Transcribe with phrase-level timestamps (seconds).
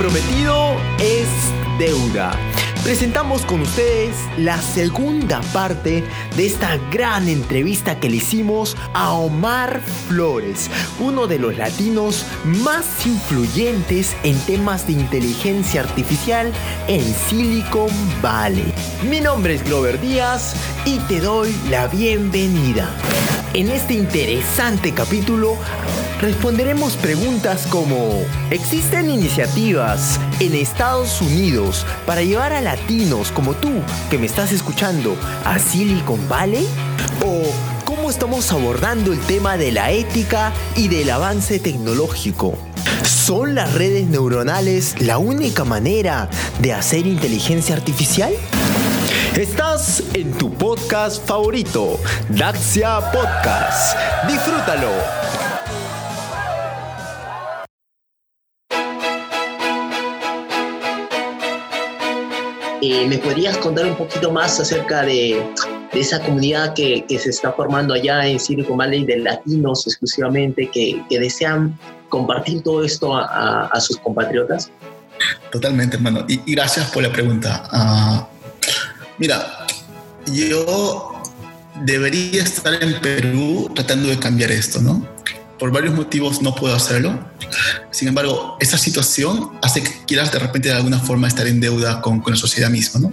[0.00, 1.28] prometido es
[1.78, 2.32] deuda.
[2.82, 6.02] Presentamos con ustedes la segunda parte
[6.38, 10.70] de esta gran entrevista que le hicimos a Omar Flores,
[11.00, 12.24] uno de los latinos
[12.64, 16.50] más influyentes en temas de inteligencia artificial
[16.88, 17.90] en Silicon
[18.22, 18.72] Valley.
[19.06, 20.54] Mi nombre es Glover Díaz
[20.86, 22.88] y te doy la bienvenida.
[23.52, 25.56] En este interesante capítulo
[26.20, 34.18] responderemos preguntas como ¿existen iniciativas en Estados Unidos para llevar a latinos como tú que
[34.18, 36.64] me estás escuchando a Silicon Valley?
[37.26, 37.42] ¿O
[37.84, 42.56] cómo estamos abordando el tema de la ética y del avance tecnológico?
[43.02, 48.32] ¿Son las redes neuronales la única manera de hacer inteligencia artificial?
[49.38, 53.96] Estás en tu podcast favorito, Daxia Podcast.
[54.26, 54.90] Disfrútalo.
[62.82, 65.40] Eh, ¿Me podrías contar un poquito más acerca de,
[65.92, 71.78] esa comunidad que, se está formando allá en Silicon Valley de latinos exclusivamente que, desean
[72.08, 74.72] compartir todo esto a, sus compatriotas?
[75.52, 76.24] Totalmente, hermano.
[76.26, 77.62] Y, gracias por la pregunta.
[77.70, 78.26] Ah,
[79.20, 79.66] Mira,
[80.32, 81.22] yo
[81.84, 85.06] debería estar en Perú tratando de cambiar esto, ¿no?
[85.58, 87.20] Por varios motivos no puedo hacerlo.
[87.90, 92.00] Sin embargo, esa situación hace que quieras de repente de alguna forma estar en deuda
[92.00, 93.12] con, la sociedad misma, ¿no?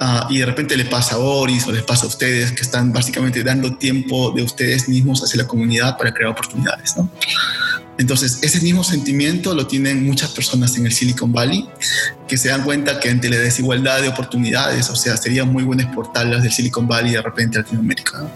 [0.00, 2.92] Ah, y de repente le pasa a Boris o les pasa a ustedes que están
[2.92, 7.08] básicamente dando tiempo de ustedes mismos hacia la comunidad para crear oportunidades, ¿no?
[7.98, 11.68] Entonces, ese mismo sentimiento lo tienen muchas personas en el Silicon Valley
[12.26, 15.82] que se dan cuenta que ante la desigualdad de oportunidades, o sea, sería muy bueno
[15.82, 18.28] exportarlas del Silicon Valley de repente a Latinoamérica.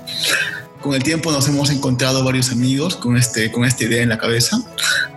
[0.80, 4.18] Con el tiempo nos hemos encontrado varios amigos con, este, con esta idea en la
[4.18, 4.62] cabeza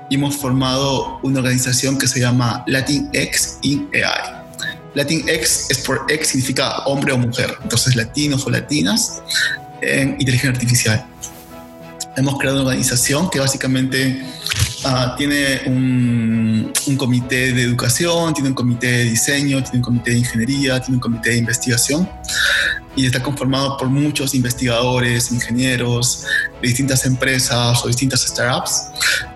[0.10, 4.42] y hemos formado una organización que se llama Latinx in AI.
[4.96, 9.22] Latinx es por X significa hombre o mujer, entonces latinos o latinas
[9.82, 11.06] en inteligencia artificial
[12.18, 14.24] hemos creado una organización que básicamente
[14.86, 20.18] ah, tiene un, comité de educación, tiene un comité de diseño, tiene un comité de
[20.20, 22.10] ingeniería, tiene un comité de investigación.
[22.96, 26.26] Y está conformado por muchos investigadores, ingenieros
[26.62, 28.88] de distintas empresas o distintas startups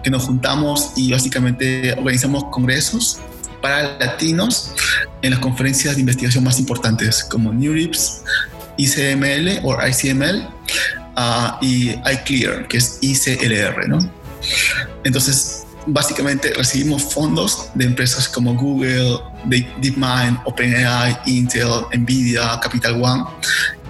[0.03, 3.19] que nos juntamos y básicamente organizamos congresos
[3.61, 4.73] para latinos
[5.21, 8.23] en las conferencias de investigación más importantes como NeurIPS,
[8.77, 10.54] ICML o ICML
[11.61, 13.99] y iClear, que es ICLR, ¿no?
[15.03, 23.23] Entonces, básicamente recibimos fondos de empresas como Google, DeepMind, OpenAI, Intel, Nvidia, Capital One,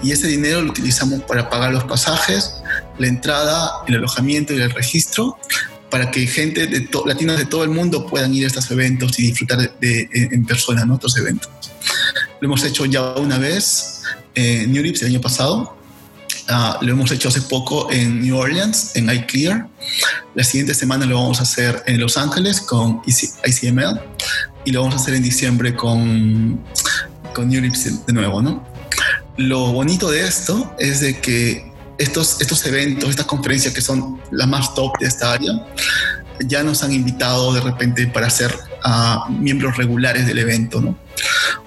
[0.03, 2.56] y ese dinero lo utilizamos para pagar los pasajes,
[2.97, 5.38] la entrada, el alojamiento y el registro
[5.90, 9.78] para que gente de de todo el mundo puedan ir a estos eventos y disfrutar
[9.80, 11.50] de, en persona en otros eventos.
[12.42, 14.02] Lo hemos hecho ya una vez
[14.34, 15.75] en New el año pasado
[16.47, 19.67] Ah, lo hemos hecho hace poco en New Orleans, en iClear.
[20.35, 24.00] La siguiente semana lo vamos a hacer en Los Ángeles con ICML
[24.63, 26.63] y lo vamos a hacer en diciembre con,
[27.33, 28.63] con de nuevo, ¿no?
[29.38, 34.47] Lo bonito de esto es de que estos, estos eventos, estas conferencias que son las
[34.47, 35.51] más top de esta área,
[36.45, 38.53] ya nos han invitado de repente para ser
[38.85, 40.97] uh, miembros regulares del evento, ¿no?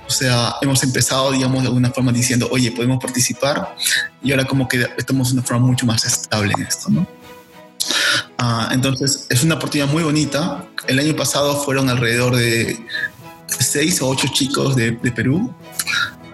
[0.06, 3.74] O sea, hemos empezado, digamos, de alguna forma diciendo, oye, podemos participar
[4.22, 7.06] y ahora como que estamos de una forma mucho más estable en esto, ¿no?
[8.38, 10.64] Ah, entonces, es una oportunidad muy bonita.
[10.86, 12.84] El año pasado fueron alrededor de
[13.46, 15.52] seis o ocho chicos de, Perú.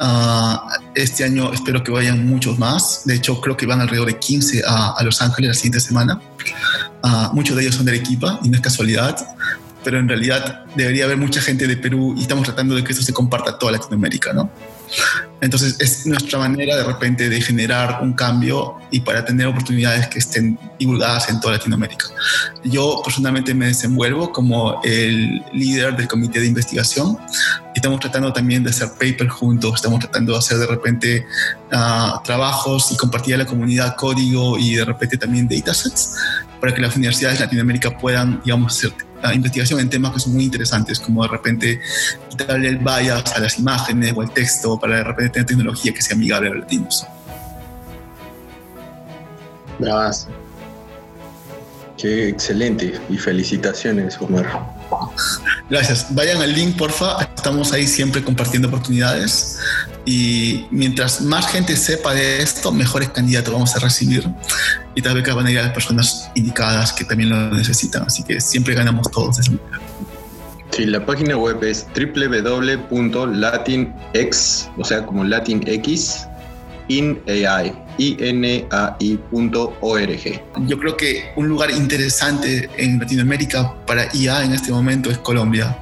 [0.00, 3.02] Ah, este año espero que vayan muchos más.
[3.04, 6.20] De hecho, creo que van alrededor de 15 a, Los Ángeles la siguiente semana.
[7.02, 9.16] Ah, muchos de ellos son de Arequipa y no es casualidad
[9.84, 13.04] pero en realidad debería haber mucha gente de Perú y estamos tratando de que esto
[13.04, 14.50] se comparta a toda Latinoamérica, ¿no?
[15.40, 20.18] Entonces es nuestra manera de repente de generar un cambio y para tener oportunidades que
[20.18, 22.06] estén divulgadas en toda Latinoamérica.
[22.64, 27.18] Yo personalmente me desenvuelvo como el líder del comité de investigación.
[27.74, 31.26] Estamos tratando también de hacer paper juntos, estamos tratando de hacer de repente
[31.72, 36.14] uh, trabajos y compartir a la comunidad código y de repente también datasets
[36.60, 38.74] para que las universidades de Latinoamérica puedan, digamos,
[39.32, 41.80] investigación en temas que son muy interesantes, como de repente
[42.28, 46.02] quitarle el bias a las imágenes o el texto para de repente tener tecnología que
[46.02, 47.06] sea amigable a los latinos.
[49.78, 50.28] Bravas.
[51.96, 54.46] Qué excelente y felicitaciones, Omar.
[55.70, 56.06] Gracias.
[56.14, 57.22] Vayan al link, porfa.
[57.34, 59.58] Estamos ahí siempre compartiendo oportunidades
[60.06, 64.28] y mientras más gente sepa de esto, mejores candidatos vamos a recibir
[64.94, 68.04] y tal vez van a ir a las personas indicadas que también lo necesitan.
[68.06, 69.38] Así que siempre ganamos todos.
[70.70, 72.90] Sí, la página web es www.latinx,
[74.76, 76.26] o sea, como latinx,
[76.88, 78.92] inai, inai.org.
[80.66, 85.78] Yo creo que un lugar interesante en Latinoamérica para IA en este momento es Colombia.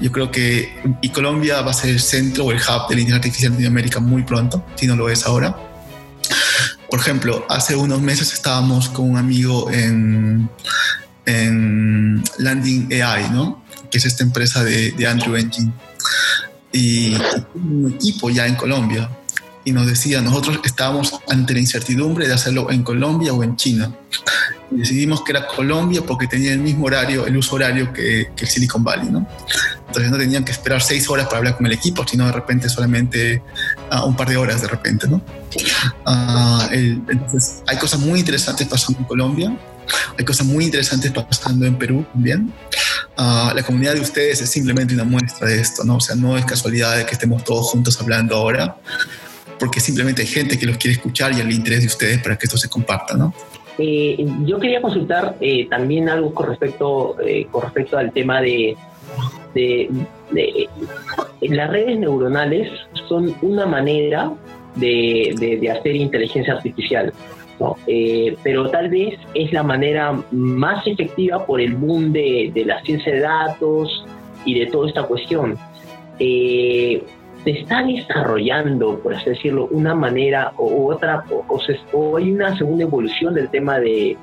[0.00, 3.00] Yo creo que y Colombia va a ser el centro o el hub de la
[3.00, 5.56] inteligencia artificial en Latinoamérica muy pronto, si no lo es ahora.
[6.90, 10.48] Por ejemplo, hace unos meses estábamos con un amigo en,
[11.26, 13.64] en Landing AI, ¿no?
[13.94, 15.72] que es esta empresa de, de Andrew Engine.
[16.72, 17.14] Y
[17.54, 19.08] un equipo ya en Colombia.
[19.64, 23.94] Y nos decía, nosotros estábamos ante la incertidumbre de hacerlo en Colombia o en China.
[24.72, 28.46] Y decidimos que era Colombia porque tenía el mismo horario, el uso horario que, que
[28.46, 29.28] el Silicon Valley, ¿no?
[29.94, 32.68] Entonces no tenían que esperar seis horas para hablar con el equipo, sino de repente
[32.68, 33.40] solamente
[33.92, 35.22] uh, un par de horas de repente, ¿no?
[36.04, 39.56] Uh, el, entonces hay cosas muy interesantes pasando en Colombia,
[40.18, 42.52] hay cosas muy interesantes pasando en Perú también.
[43.16, 45.98] Uh, la comunidad de ustedes es simplemente una muestra de esto, ¿no?
[45.98, 48.76] O sea, no es casualidad de que estemos todos juntos hablando ahora,
[49.60, 52.46] porque simplemente hay gente que los quiere escuchar y el interés de ustedes para que
[52.46, 53.32] esto se comparta, ¿no?
[53.78, 58.76] Eh, yo quería consultar eh, también algo con respecto, eh, con respecto al tema de,
[59.54, 59.88] de,
[61.40, 62.68] las redes neuronales
[63.08, 64.32] son una manera
[64.76, 67.12] de, hacer inteligencia artificial.
[67.86, 72.82] Eh, pero tal vez es la manera más efectiva por el boom de, de la
[72.82, 74.04] ciencia de datos
[74.44, 75.56] y de toda esta cuestión.
[76.18, 77.02] Eh,
[77.44, 83.34] se está desarrollando, por así decirlo, una manera u otra, o, hay una segunda evolución
[83.34, 84.16] del tema de,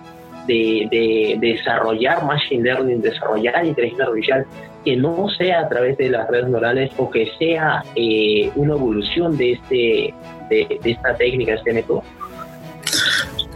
[0.48, 4.46] de, desarrollar machine learning, desarrollar inteligencia artificial,
[4.84, 9.38] que no sea a través de las redes neurales o que sea eh, una evolución
[9.38, 10.14] de, este,
[10.50, 12.04] de, de esta técnica, este método.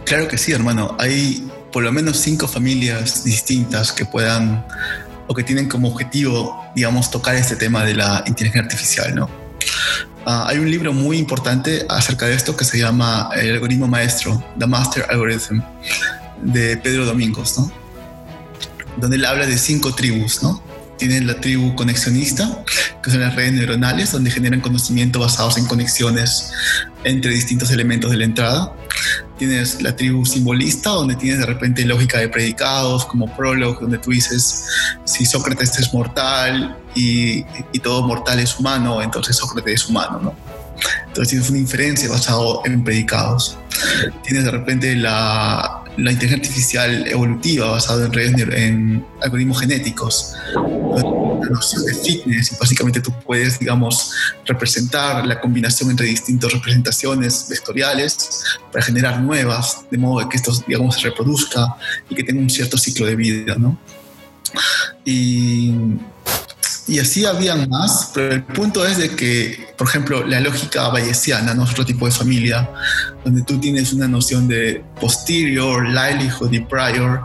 [0.04, 0.96] Claro que sí, hermano.
[0.98, 4.64] Hay por lo menos cinco familias distintas que puedan
[5.26, 9.24] o que tienen como objetivo, digamos, tocar este tema de la inteligencia artificial, ¿no?
[10.26, 14.42] Uh, hay un libro muy importante acerca de esto que se llama El algoritmo maestro,
[14.58, 15.60] The Master Algorithm,
[16.42, 17.70] de Pedro Domingos, ¿no?
[18.96, 20.62] Donde él habla de cinco tribus, ¿no?
[20.98, 22.64] Tienen la tribu conexionista,
[23.02, 26.52] que son las redes neuronales, donde generan conocimiento basados en conexiones
[27.04, 28.72] entre distintos elementos de la entrada.
[29.38, 34.10] Tienes la tribu simbolista, donde tienes de repente lógica de predicados, como Prolog, donde tú
[34.10, 34.64] dices,
[35.04, 40.56] si Sócrates es mortal y, y todo mortal es humano, entonces Sócrates es humano, ¿no?
[41.06, 43.58] Entonces tienes una inferencia basado en predicados.
[44.22, 51.94] Tienes de repente la, la inteligencia artificial evolutiva basada en algoritmos genéticos la noción de
[51.94, 54.12] fitness y básicamente tú puedes digamos
[54.44, 60.96] representar la combinación entre distintas representaciones vectoriales para generar nuevas de modo que esto digamos
[60.96, 61.76] se reproduzca
[62.10, 63.78] y que tenga un cierto ciclo de vida ¿no?
[65.04, 65.72] y
[66.88, 71.52] y así habían más, pero el punto es de que, por ejemplo, la lógica bayesiana,
[71.52, 71.64] ¿no?
[71.64, 72.70] otro tipo de familia,
[73.24, 77.22] donde tú tienes una noción de posterior, livelihood y prior,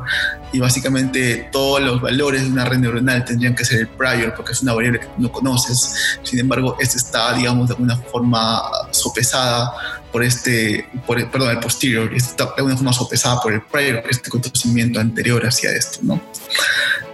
[0.51, 4.53] y básicamente todos los valores de una red neuronal tendrían que ser el prior, porque
[4.53, 6.17] es una variable que no conoces.
[6.23, 9.71] Sin embargo, este está, digamos, de alguna forma sopesada
[10.11, 14.29] por este, por, perdón, el posterior, está de alguna forma sopesada por el prior, este
[14.29, 16.21] conocimiento anterior hacia esto, ¿no?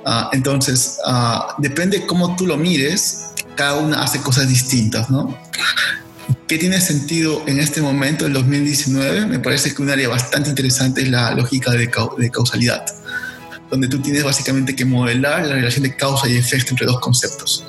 [0.08, 5.38] Uh, entonces, uh, depende cómo tú lo mires, cada una hace cosas distintas, ¿no?
[6.48, 9.26] ¿Qué tiene sentido en este momento, en 2019?
[9.26, 12.86] Me parece que un área bastante interesante es la lógica de, de causalidad,
[13.70, 17.66] donde tú tienes básicamente que modelar la relación de causa y efecto entre dos conceptos.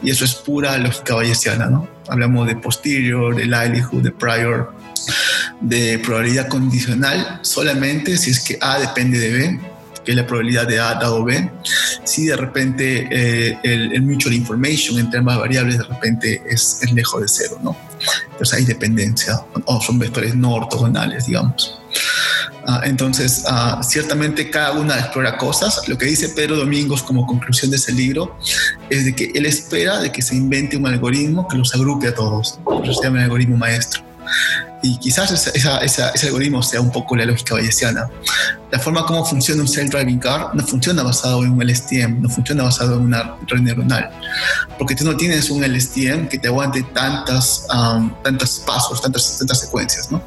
[0.00, 1.88] Y eso es pura lógica bayesiana, ¿no?
[2.06, 4.72] Hablamos de posterior, de likelihood, de prior,
[5.60, 9.60] de probabilidad condicional solamente si es que A depende de B
[10.10, 11.48] que es la probabilidad de A dado B,
[12.02, 16.90] si de repente eh, el, el, mutual information entre ambas variables de repente es, es,
[16.92, 17.76] lejos de cero, ¿no?
[18.32, 21.80] Entonces hay dependencia, o son vectores no ortogonales, digamos.
[22.66, 25.88] Uh, entonces, uh, ciertamente cada una explora cosas.
[25.88, 28.36] Lo que dice Pedro Domingos como conclusión de ese libro
[28.90, 32.14] es de que él espera de que se invente un algoritmo que los agrupe a
[32.14, 32.58] todos.
[32.82, 34.09] Eso se llama el algoritmo maestro
[34.82, 38.08] y quizás esa, esa, ese algoritmo sea un poco la lógica bayesiana.
[38.70, 42.62] La forma como funciona un self-driving car no funciona basado en un LSTM, no funciona
[42.62, 44.10] basado en una red neuronal,
[44.78, 49.60] porque tú no tienes un LSTM que te aguante tantas, um, tantos pasos, tantas, tantas
[49.60, 50.10] secuencias.
[50.10, 50.22] ¿no?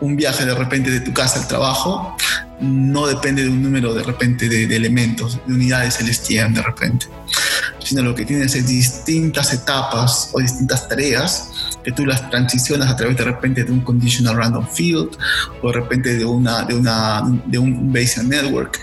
[0.00, 2.16] Un viaje de repente de tu casa al trabajo
[2.60, 7.06] no depende de un número de repente de, de elementos, de unidades LSTM de repente
[7.90, 11.50] sino lo que tienes es distintas etapas o distintas tareas
[11.82, 15.08] que tú las transicionas a través de repente de un conditional random field
[15.60, 18.78] o de repente de, una, de, una, de un Bayesian network.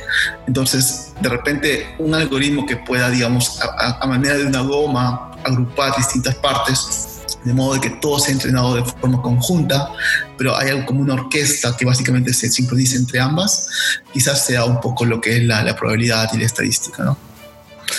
[0.45, 5.95] Entonces, de repente un algoritmo que pueda, digamos, a, a manera de una goma, agrupar
[5.95, 9.89] distintas partes de modo de que todo sea entrenado de forma conjunta,
[10.37, 13.69] pero hay algo como una orquesta que básicamente se sincroniza entre ambas,
[14.11, 17.26] quizás sea un poco lo que es la, la probabilidad y la estadística, ¿no?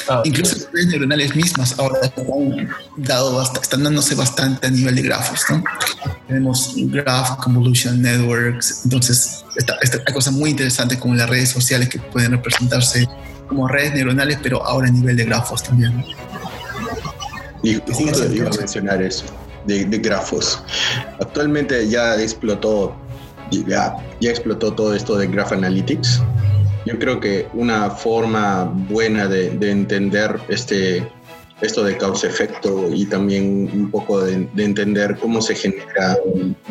[0.09, 5.03] Ah, Incluso las redes neuronales mismas ahora están, dado están dándose bastante a nivel de
[5.03, 5.63] grafos, ¿no?
[6.27, 11.89] Tenemos Graph Convolution Networks, entonces esta, esta, hay cosas muy interesantes como las redes sociales
[11.89, 13.09] que pueden representarse
[13.49, 15.97] como redes neuronales, pero ahora a nivel de grafos también.
[15.97, 16.05] ¿no?
[17.63, 19.25] Y justo iba a mencionar eso,
[19.67, 20.63] de, grafos.
[21.21, 22.95] Actualmente ya explotó,
[23.51, 26.23] ya, ya explotó todo esto de Graph Analytics.
[26.89, 31.07] Yo creo que una forma buena de, entender este,
[31.61, 36.17] esto de causa-efecto y también un poco de, entender cómo se genera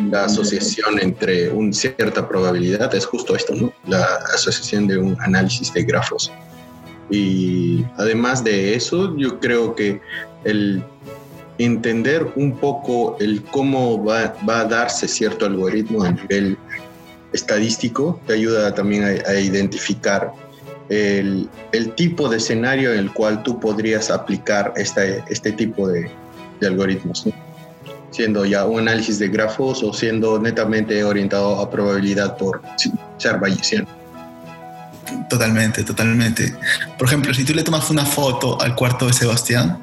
[0.10, 3.72] la asociación entre una cierta probabilidad es justo esto, ¿no?
[3.86, 6.32] La asociación de un análisis de grafos.
[7.12, 10.02] Y además de eso, yo creo que
[10.46, 10.84] el
[11.60, 16.58] entender un poco el cómo va, va, a darse cierto algoritmo a nivel
[17.38, 20.34] estadístico te ayuda también a, identificar
[20.90, 21.50] el,
[21.96, 26.10] tipo de escenario en el cual tú podrías aplicar este, este tipo de,
[26.60, 27.26] de algoritmos,
[28.12, 32.62] siendo ya un análisis de grafos o siendo netamente orientado a probabilidad por
[33.18, 33.88] ser bayesiano.
[35.30, 36.54] Totalmente, totalmente.
[36.98, 39.80] Por ejemplo, si tú le tomas una foto al cuarto de Sebastián,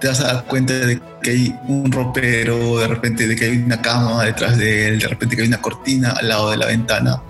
[0.00, 3.58] te vas a dar cuenta de que hay un ropero, de repente de que hay
[3.58, 6.66] una cama detrás de él, de repente que hay una cortina al lado de la
[6.66, 7.22] ventana.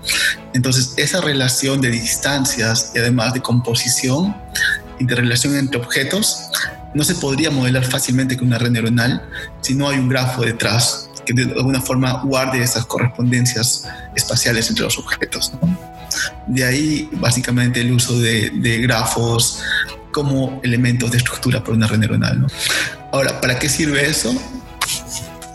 [0.53, 4.35] Entonces, esa relación de distancias y además de composición,
[4.99, 6.49] interrelación entre objetos,
[6.93, 9.21] no se podría modelar fácilmente con una red neuronal
[9.61, 13.85] si no hay un grafo detrás que de alguna forma guarde esas correspondencias
[14.15, 15.51] espaciales entre los objetos.
[16.47, 19.61] De ahí básicamente el uso de, grafos
[20.11, 22.41] como elementos de estructura para una red neuronal.
[22.41, 22.47] ¿no?
[23.11, 24.33] Ahora, ¿para qué sirve eso?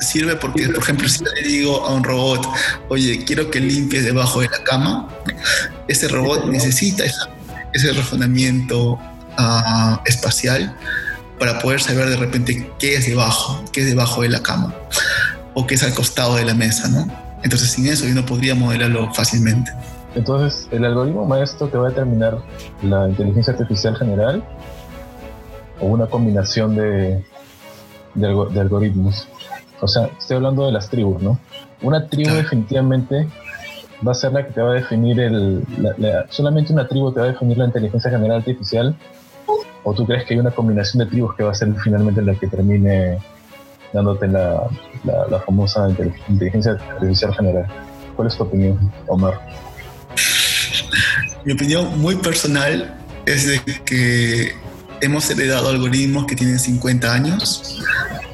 [0.01, 2.47] Sirve porque, por ejemplo, si le digo a un robot,
[2.89, 5.09] oye, quiero que limpies debajo de la cama,
[5.89, 7.05] ese robot necesita
[7.73, 8.93] ese razonamiento
[9.39, 10.77] uh, espacial
[11.39, 14.75] para poder saber de repente qué es debajo, qué es debajo de la cama
[15.55, 17.07] o qué es al costado de la mesa, ¿no?
[17.43, 19.73] Entonces, sin eso yo no podría modelarlo fácilmente.
[20.15, 22.39] Entonces, el algoritmo maestro te va a determinar
[22.83, 24.43] la inteligencia artificial general
[25.81, 27.25] o una combinación de,
[28.15, 29.29] de, algoritmos.
[29.81, 31.39] O sea, estoy hablando de las tribus, ¿no?
[31.83, 33.27] Una tribu definitivamente
[34.07, 35.65] va a ser la que te va a definir el...
[36.29, 38.97] solamente una tribu te va a definir la inteligencia general artificial
[39.85, 42.35] o tú crees que hay una combinación de tribus que va a ser finalmente la
[42.35, 43.19] que termine
[43.93, 44.69] dándote la,
[45.05, 45.89] la, la famosa
[46.29, 47.67] inteligencia artificial general.
[48.15, 48.79] ¿Cuál es tu opinión,
[49.09, 49.41] Omar?
[51.45, 52.97] Mi opinión muy personal
[53.27, 54.55] es de que
[55.01, 57.81] hemos heredado algoritmos que tienen 50 años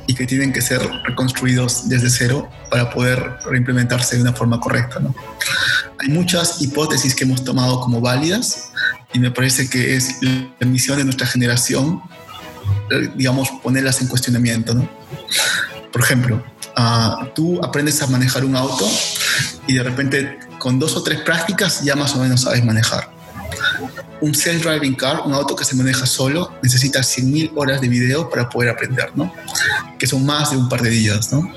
[0.06, 5.00] y que tienen que ser reconstruidos desde cero para poder reimplementarse de una forma correcta.
[5.00, 5.14] ¿no?
[5.98, 8.70] Hay muchas hipótesis que hemos tomado como válidas
[9.14, 12.02] y me parece que es la misión de nuestra generación,
[12.90, 14.74] eh, digamos, ponerlas en cuestionamiento.
[14.74, 14.88] ¿no?
[15.90, 16.44] Por ejemplo,
[16.76, 18.86] uh, tú aprendes a manejar un auto
[19.66, 23.10] y de repente con dos o tres prácticas ya más o menos sabes manejar.
[24.20, 28.48] Un self-driving car, un auto que se maneja solo, necesita 100.000 horas de video para
[28.48, 29.32] poder aprender, ¿no?
[29.98, 31.52] Que son más de un par de días, ¿no?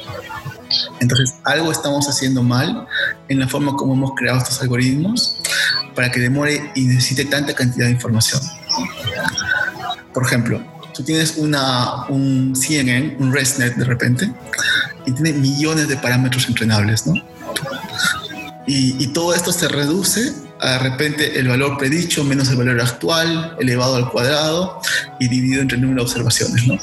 [0.99, 2.87] Entonces, algo estamos haciendo mal
[3.27, 5.37] en la forma como hemos creado estos algoritmos
[5.95, 8.41] para que demore y necesite tanta cantidad de información.
[10.13, 10.61] Por ejemplo,
[10.93, 14.31] tú tienes un CNN, un ResNet de repente,
[15.05, 17.15] y tiene millones de parámetros entrenables, ¿no?
[18.67, 23.57] Y, todo esto se reduce a de repente el valor predicho menos el valor actual
[23.59, 24.79] elevado al cuadrado
[25.19, 26.75] y dividido entre el número de observaciones, ¿no?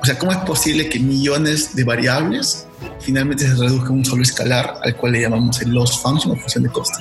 [0.00, 2.66] O sea, ¿cómo es posible que millones de variables
[3.00, 6.36] finalmente se reduzcan a un solo escalar al cual le llamamos el loss function o
[6.36, 6.98] función de costo?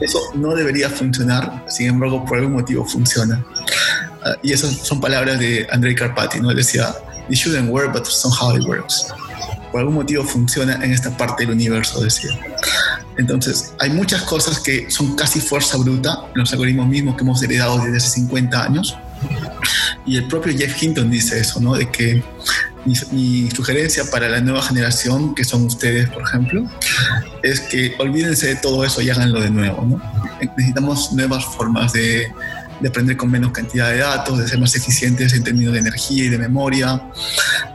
[0.00, 3.44] Eso no debería funcionar, sin embargo, por algún motivo funciona.
[4.24, 6.50] Uh, y esas son palabras de Andrei Karpathy, ¿no?
[6.50, 6.94] Él decía,
[7.28, 9.08] it shouldn't work, but somehow it works.
[9.70, 12.30] Por algún motivo funciona en esta parte del universo, decía.
[13.18, 17.42] Entonces, hay muchas cosas que son casi fuerza bruta en los algoritmos mismos que hemos
[17.42, 18.96] heredado desde hace 50 años.
[20.06, 21.74] Y el propio Jeff Hinton dice eso, ¿no?
[21.74, 22.22] De que
[23.12, 26.64] mi, sugerencia para la nueva generación, que son ustedes, por ejemplo,
[27.42, 30.00] es que olvídense de todo eso y háganlo de nuevo, ¿no?
[30.56, 32.32] Necesitamos nuevas formas de,
[32.80, 36.24] de aprender con menos cantidad de datos, de ser más eficientes en términos de energía
[36.24, 37.02] y de memoria,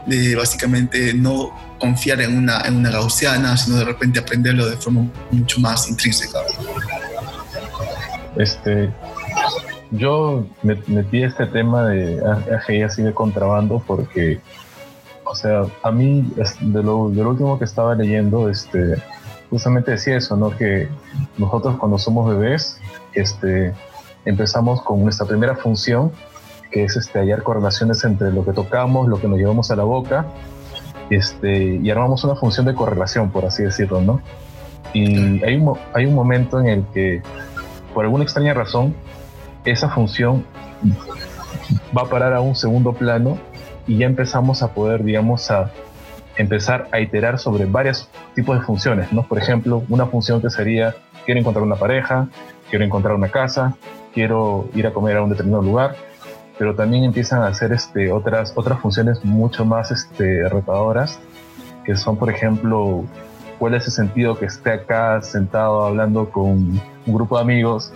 [0.06, 1.52] de básicamente no
[1.84, 6.38] confiar en una, en una gaussiana, sino de repente aprenderlo de forma mucho más intrínseca.
[8.36, 8.90] Este,
[9.90, 12.22] yo me metí este tema de
[12.56, 14.40] AGI así de contrabando porque,
[15.24, 18.96] o sea, a mí, de lo, de lo último que estaba leyendo, este,
[19.50, 20.56] justamente decía eso, ¿no?
[20.56, 20.88] Que
[21.36, 22.78] nosotros cuando somos bebés,
[23.12, 23.74] este,
[24.24, 26.12] empezamos con nuestra primera función,
[26.72, 29.84] que es este, hallar correlaciones entre lo que tocamos, lo que nos llevamos a la
[29.84, 30.26] boca,
[31.10, 34.20] este, y armamos una función de correlación, por así decirlo, ¿no?
[34.92, 37.22] Y hay un, hay un momento en el que,
[37.92, 38.94] por alguna extraña razón,
[39.64, 40.44] esa función
[41.96, 43.38] va a parar a un segundo plano
[43.86, 45.70] y ya empezamos a poder, digamos, a
[46.36, 49.22] empezar a iterar sobre varios tipos de funciones, ¿no?
[49.22, 50.94] Por ejemplo, una función que sería,
[51.24, 52.28] quiero encontrar una pareja,
[52.70, 53.76] quiero encontrar una casa,
[54.12, 55.96] quiero ir a comer a un determinado lugar,
[56.58, 61.18] pero también empiezan a hacer este, otras, otras funciones mucho más este, retadoras,
[61.84, 63.04] que son, por ejemplo,
[63.58, 67.92] cuál es el sentido que esté acá sentado hablando con un grupo de amigos,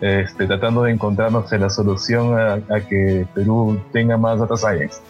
[0.00, 5.00] este, tratando de encontrarnos la solución a, a, que Perú tenga más data science.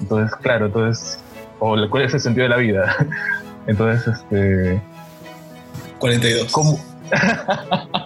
[0.00, 1.18] Entonces, claro, entonces
[1.58, 2.96] o cuál es el sentido de la vida.
[3.66, 4.82] Entonces, este...
[5.98, 6.52] 42.
[6.52, 6.78] ¿Cómo?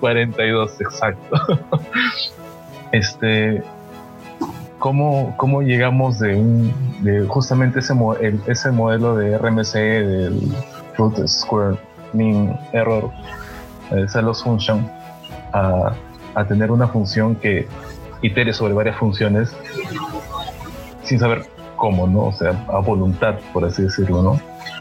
[0.00, 1.36] 42, exacto.
[2.92, 3.62] Este,
[4.78, 6.72] ¿cómo, ¿cómo, llegamos de, un,
[7.02, 7.94] de justamente ese,
[8.46, 10.54] ese modelo de RMC, del
[10.96, 11.78] Root Square
[12.12, 13.10] Mean Error,
[13.90, 14.88] el Celos Function,
[15.52, 15.92] a,
[16.34, 17.66] a tener una función que
[18.22, 19.54] itere sobre varias funciones
[21.02, 21.46] sin saber
[21.76, 22.26] cómo, ¿no?
[22.26, 24.40] O sea, a voluntad, por así decirlo, ¿no?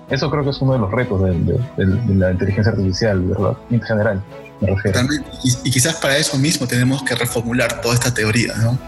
[0.10, 1.34] Eso creo que es uno de los retos de,
[1.78, 3.58] de, la inteligencia artificial, ¿verdad?
[3.70, 4.22] En general,
[4.62, 5.00] me refiero.
[5.00, 8.80] También, y, quizás para eso mismo tenemos que reformular toda esta teoría, ¿no?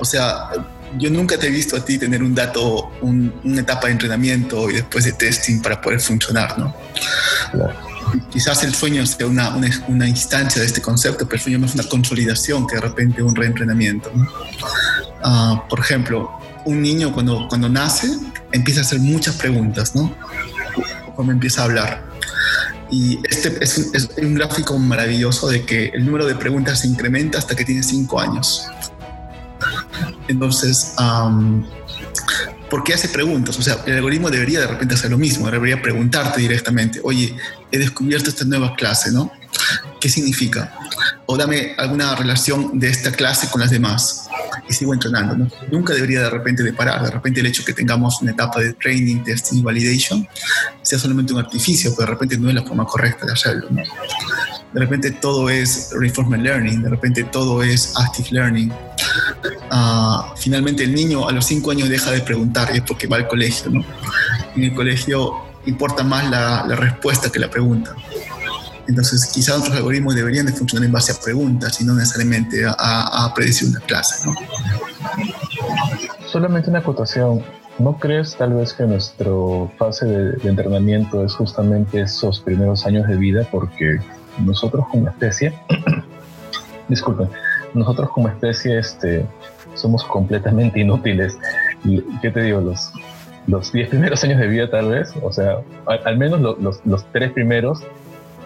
[0.00, 0.50] O sea,
[0.98, 4.74] yo nunca te he visto a ti tener un dato, una etapa de entrenamiento y
[4.74, 6.74] después de testing para poder funcionar, ¿no?
[7.52, 7.92] Claro.
[8.30, 11.66] Quizás el sueño sea una, una, una, instancia de este concepto, pero el sueño no
[11.66, 14.12] es una consolidación que de repente un reentrenamiento.
[15.24, 16.30] Uh, por ejemplo,
[16.64, 18.10] un niño cuando, cuando nace
[18.50, 20.14] empieza a hacer muchas preguntas, ¿no?
[21.14, 22.11] Cuando empieza a hablar.
[22.92, 27.56] Y este es un, gráfico maravilloso de que el número de preguntas se incrementa hasta
[27.56, 28.66] que tiene cinco años.
[30.28, 30.92] Entonces,
[32.68, 33.58] ¿por qué hace preguntas?
[33.58, 37.34] O sea, el algoritmo debería de repente hacer lo mismo, debería preguntarte directamente, oye,
[37.70, 39.32] he descubierto esta nueva clase, ¿no?
[39.98, 40.74] ¿Qué significa?
[41.24, 44.21] O dame alguna relación de esta clase con las demás
[44.68, 45.48] y sigo entrenando.
[45.70, 47.02] Nunca debería de repente de parar.
[47.02, 50.26] De repente el hecho que tengamos una etapa de training, testing y validation
[50.82, 53.68] sea solamente un artificio, pero de repente no es la forma correcta de hacerlo.
[53.70, 58.72] De repente todo es reinforcement learning, de repente todo es active learning.
[59.70, 63.16] Uh, finalmente el niño a los cinco años deja de preguntar y es porque va
[63.16, 63.70] al colegio.
[63.70, 63.84] ¿no?
[64.56, 65.34] En el colegio
[65.66, 67.94] importa más la, la respuesta que la pregunta.
[68.88, 73.24] Entonces, quizás otros algoritmos deberían de funcionar en base a preguntas y no necesariamente a,
[73.24, 74.34] a predecir una clase, ¿no?
[76.26, 77.42] Solamente una acotación.
[77.78, 79.30] ¿No crees tal vez que nuestra
[79.78, 83.46] fase de, entrenamiento es justamente esos primeros años de vida?
[83.50, 83.98] Porque
[84.38, 85.54] nosotros como especie,
[86.88, 87.28] disculpen,
[87.74, 89.26] nosotros como especie este,
[89.74, 91.38] somos completamente inútiles.
[92.20, 92.60] ¿Qué te digo?
[92.60, 92.92] Los,
[93.46, 97.32] los 10 primeros años de vida tal vez, o sea, al, menos los, los tres
[97.32, 97.82] primeros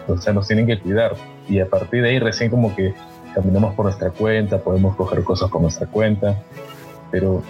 [0.07, 1.15] o sea, nos tienen que cuidar.
[1.47, 2.93] Y a partir de ahí recién como que
[3.33, 6.41] caminamos por nuestra cuenta, podemos coger cosas por nuestra cuenta,
[7.11, 7.43] pero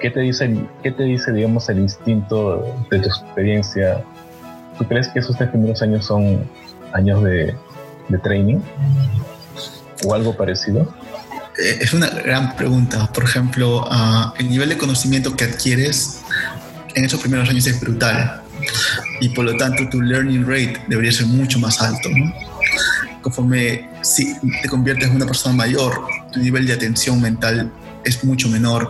[0.00, 4.02] ¿qué te dice, qué te dice digamos, el instinto de tu experiencia?
[4.78, 6.48] ¿Tú crees que esos tres primeros años son
[6.92, 7.54] años de,
[8.22, 8.58] training
[10.06, 10.82] o algo parecido?
[11.58, 13.10] Eh, es una gran pregunta.
[13.12, 16.22] Por ejemplo, uh, el nivel de conocimiento que adquieres
[16.94, 18.45] en esos primeros años es brutal
[19.20, 22.08] y por lo tanto tu learning rate debería ser mucho más alto.
[22.10, 22.32] ¿no?
[23.22, 27.72] Conforme si te conviertes en una persona mayor, tu nivel de atención mental
[28.04, 28.88] es mucho menor,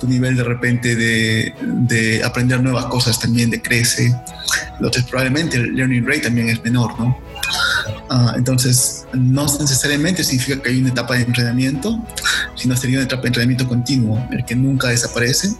[0.00, 4.14] tu nivel de repente de, de aprender nuevas cosas también decrece,
[4.72, 7.18] entonces probablemente el learning rate también es menor, ¿no?
[8.10, 12.02] Uh, entonces, no necesariamente significa que hay una etapa de entrenamiento,
[12.54, 15.54] sino sería una etapa de entrenamiento continuo, el que nunca desaparece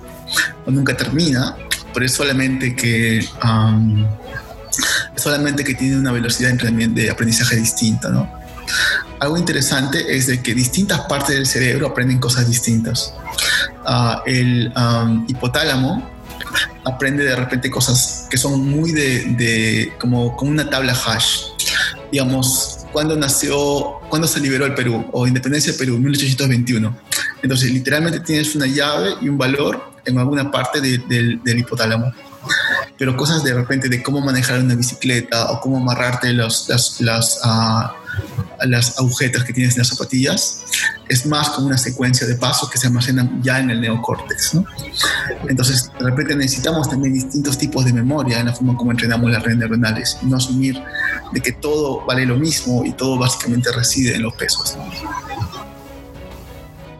[0.64, 1.56] o nunca termina,
[1.98, 4.06] pero es solamente que um,
[5.16, 8.32] solamente que tiene una velocidad de aprendizaje distinta, ¿no?
[9.18, 13.12] Algo interesante es de que distintas partes del cerebro aprenden cosas distintas.
[13.84, 16.08] Uh, el um, hipotálamo
[16.84, 21.46] aprende de repente cosas que son muy de, de como, como una tabla hash.
[22.12, 26.96] Digamos, cuando nació, cuando se liberó el Perú, o independencia del Perú, 1821.
[27.42, 32.12] Entonces, literalmente tienes una llave y un valor en alguna parte del, del hipotálamo
[32.96, 37.40] pero cosas de repente de cómo manejar una bicicleta o cómo amarrarte los, las, las,
[37.44, 40.64] uh, las agujetas que tienes en las zapatillas,
[41.08, 44.54] es más como una secuencia de pasos que se almacenan ya en el neocórtex.
[44.54, 44.64] ¿no?
[45.48, 49.42] Entonces, de repente necesitamos también distintos tipos de memoria en la forma como entrenamos las
[49.42, 50.82] redes neuronales no asumir
[51.32, 54.76] de que todo vale lo mismo y todo básicamente reside en los pesos.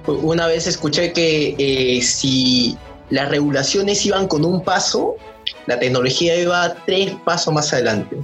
[0.07, 2.79] Una vez escuché que eh, si
[3.11, 5.17] las regulaciones iban con un paso,
[5.67, 8.17] la tecnología iba tres pasos más adelante.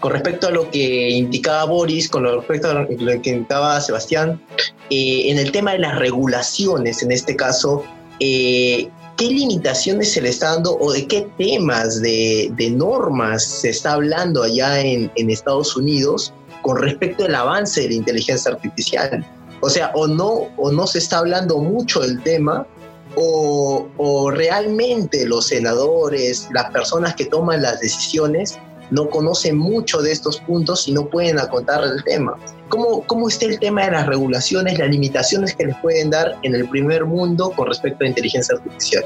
[0.00, 2.86] Con respecto a lo que indicaba Boris, con respecto a lo
[3.22, 4.40] que indicaba Sebastián,
[4.90, 7.82] eh, en el tema de las regulaciones, en este caso,
[8.20, 13.94] eh, ¿qué limitaciones se le está dando o de qué temas de, normas se está
[13.94, 16.32] hablando allá en, en Estados Unidos
[16.62, 19.24] con respecto al avance de la inteligencia artificial?
[19.60, 22.66] O sea, o no, o no se está hablando mucho del tema,
[23.16, 28.58] o, realmente los senadores, las personas que toman las decisiones,
[28.90, 32.36] no conocen mucho de estos puntos y no pueden acotar el tema.
[32.68, 36.54] ¿Cómo, ¿Cómo está el tema de las regulaciones, las limitaciones que les pueden dar en
[36.54, 39.04] el primer mundo con respecto a inteligencia artificial?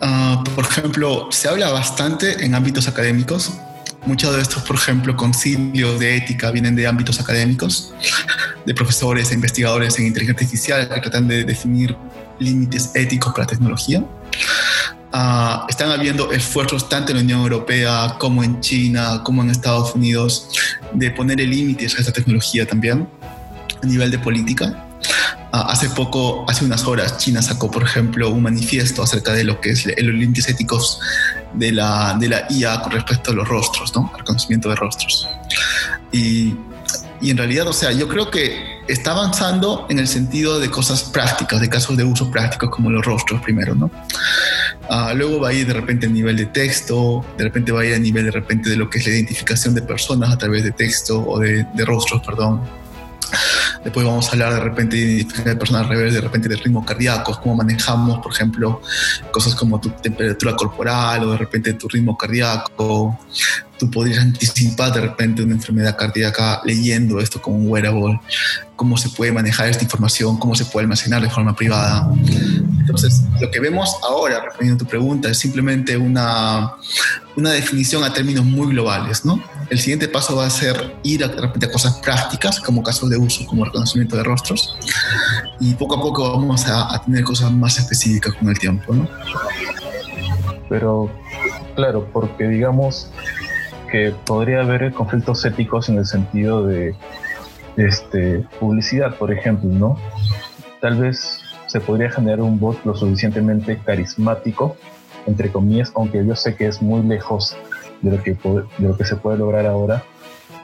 [0.00, 3.52] Ah, por ejemplo, se habla bastante en ámbitos académicos
[4.06, 7.92] Muchos de estos, por ejemplo, concilios de ética vienen de ámbitos académicos,
[8.68, 11.96] de profesores e investigadores en inteligencia artificial que tratan de definir
[12.38, 14.04] límites éticos para la tecnología.
[15.10, 19.94] Ah, están habiendo esfuerzos tanto en la Unión Europea como en China, como en Estados
[19.94, 20.50] Unidos,
[20.92, 23.08] de poner límites a esta tecnología también
[23.82, 24.84] a nivel de política.
[25.50, 29.62] Ah, hace poco, hace unas horas, China sacó, por ejemplo, un manifiesto acerca de lo
[29.62, 31.00] que es los límites éticos
[31.54, 34.12] de la, de la IA con respecto a los rostros, ¿no?
[34.14, 35.26] Al conocimiento de rostros.
[36.12, 36.54] Y,
[37.20, 41.04] y, en realidad, o sea, yo creo que está avanzando en el sentido de cosas
[41.04, 43.90] prácticas, de casos de uso prácticos como los rostros primero, ¿no?
[44.88, 47.84] Ah, luego va a ir de repente a nivel de texto, de repente va a
[47.84, 50.64] ir a nivel de repente de lo que es la identificación de personas a través
[50.64, 52.62] de texto o de, de rostros, perdón
[53.84, 57.56] Después vamos a hablar de repente de personas revés, de repente de ritmo cardíaco, cómo
[57.56, 58.80] manejamos, por ejemplo,
[59.30, 63.18] cosas como tu temperatura corporal o de repente tu ritmo cardíaco.
[63.78, 68.20] Tú podrías anticipar de repente una enfermedad cardíaca leyendo esto como un wearable,
[68.74, 72.10] cómo se puede manejar esta información, cómo se puede almacenar de forma privada.
[72.88, 76.72] Entonces, lo que vemos ahora, respondiendo a tu pregunta, es simplemente una,
[77.36, 79.42] una definición a términos muy globales, ¿no?
[79.68, 83.44] El siguiente paso va a ser ir a, a cosas prácticas, como casos de uso,
[83.44, 84.74] como reconocimiento de rostros,
[85.60, 89.06] y poco a poco vamos a, a tener cosas más específicas con el tiempo, ¿no?
[90.70, 91.10] Pero,
[91.76, 93.10] claro, porque digamos
[93.92, 96.94] que podría haber conflictos éticos en el sentido de
[97.76, 99.98] este, publicidad, por ejemplo, ¿no?
[100.80, 104.76] Tal vez se podría generar un bot lo suficientemente carismático,
[105.26, 107.56] entre comillas, aunque yo sé que es muy lejos
[108.00, 110.02] de lo que, de lo que se puede lograr ahora,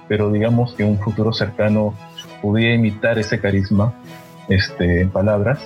[0.09, 1.95] pero digamos que un futuro cercano
[2.41, 3.93] pudiera imitar ese carisma
[4.49, 5.59] este, en palabras,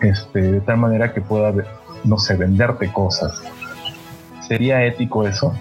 [0.00, 1.52] este, de tal manera que pueda,
[2.04, 3.42] no sé, venderte cosas.
[4.48, 5.54] ¿Sería ético eso?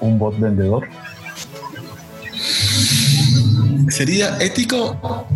[0.00, 0.86] ¿Un bot vendedor?
[3.88, 5.26] Sería ético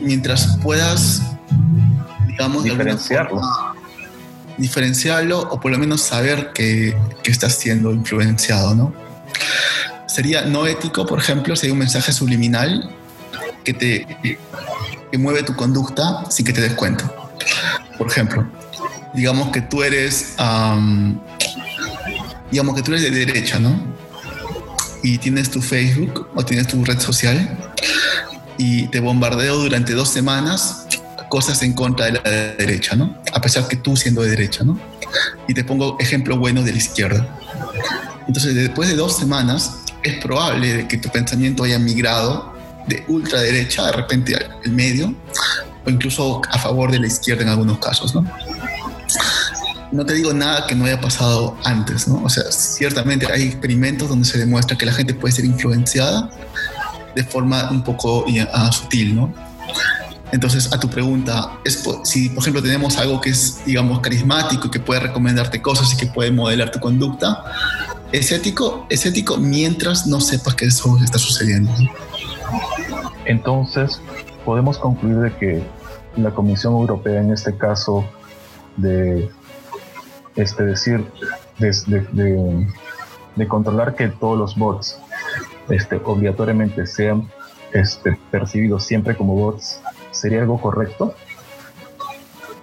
[0.00, 1.33] mientras puedas
[2.36, 3.40] digamos, diferenciarlo.
[4.58, 8.92] diferenciarlo o por lo menos saber que, que estás siendo influenciado, ¿no?
[10.06, 12.90] Sería no ético, por ejemplo, si hay un mensaje subliminal
[13.64, 14.06] que te
[15.10, 17.10] que mueve tu conducta sin que te des cuenta.
[17.96, 18.46] Por ejemplo,
[19.14, 20.34] digamos que tú eres,
[22.50, 23.80] digamos que tú eres de derecha, ¿no?
[25.02, 27.58] Y tienes tu Facebook o tienes tu red social
[28.58, 30.86] y te bombardeo durante dos semanas
[31.28, 33.16] cosas en contra de la derecha, ¿no?
[33.32, 34.78] A pesar que tú siendo de derecha, ¿no?
[35.48, 37.26] Y te pongo ejemplo bueno de la izquierda.
[38.26, 42.54] Entonces, después de dos semanas, es probable que tu pensamiento haya migrado
[42.86, 45.14] de ultraderecha de repente al medio,
[45.84, 48.24] o incluso a favor de la izquierda en algunos casos, ¿no?
[49.92, 52.22] No te digo nada que no haya pasado antes, ¿no?
[52.24, 56.30] O sea, ciertamente hay experimentos donde se demuestra que la gente puede ser influenciada
[57.14, 59.32] de forma un poco uh, sutil, ¿no?
[60.34, 64.80] Entonces, a tu pregunta, es, si por ejemplo tenemos algo que es, digamos, carismático, que
[64.80, 67.44] puede recomendarte cosas y que puede modelar tu conducta,
[68.10, 71.72] es ético, es ético mientras no sepas que eso está sucediendo.
[73.26, 74.00] Entonces,
[74.44, 75.62] podemos concluir de que
[76.16, 78.04] la Comisión Europea, en este caso,
[78.76, 79.30] de
[80.34, 81.06] este, decir,
[81.60, 82.66] de,
[83.36, 84.98] de controlar que todos los bots
[85.68, 87.30] este, obligatoriamente sean
[87.74, 89.80] este, percibidos siempre como bots,
[90.14, 91.14] ¿sería algo correcto?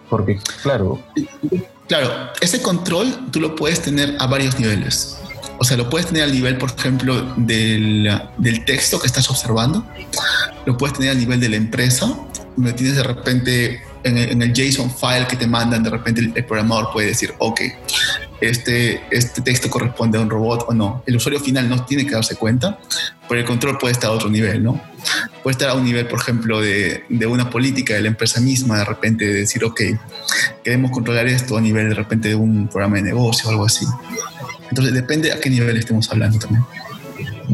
[0.10, 1.00] Porque, claro.
[1.88, 5.18] Claro, ese control tú lo puedes tener a varios niveles.
[5.58, 9.86] O sea, lo puedes tener al nivel, por ejemplo, del, del texto que estás observando.
[10.66, 12.18] Lo puedes tener a nivel de la empresa,
[12.56, 16.92] donde tienes de repente en el, JSON file que te mandan, de repente el, programador
[16.92, 17.62] puede decir, ok,
[18.40, 21.04] este, este texto corresponde a un robot o no.
[21.06, 22.80] El usuario final no tiene que darse cuenta,
[23.28, 24.82] pero el control puede estar a otro nivel, ¿no?
[25.44, 28.78] Puede estar a un nivel, por ejemplo, de, de una política de la empresa misma,
[28.78, 29.82] de repente de decir, ok,
[30.64, 33.86] queremos controlar esto a nivel de repente de un programa de negocio o algo así.
[34.70, 36.64] Entonces depende a qué nivel estemos hablando también.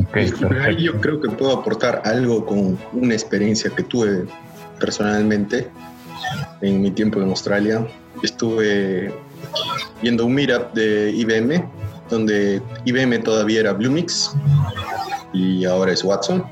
[0.09, 4.25] Okay, ahí yo creo que puedo aportar algo con una experiencia que tuve
[4.79, 5.67] personalmente
[6.61, 7.87] en mi tiempo en Australia.
[8.21, 9.11] Estuve
[10.01, 11.67] viendo un meetup de IBM,
[12.09, 14.31] donde IBM todavía era Bluemix
[15.33, 16.45] y ahora es Watson.